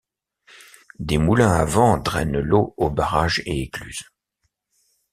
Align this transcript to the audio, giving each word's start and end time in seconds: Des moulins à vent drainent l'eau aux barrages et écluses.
Des 0.97 1.19
moulins 1.19 1.53
à 1.53 1.63
vent 1.63 1.99
drainent 1.99 2.39
l'eau 2.39 2.73
aux 2.77 2.89
barrages 2.89 3.43
et 3.45 3.61
écluses. 3.61 4.09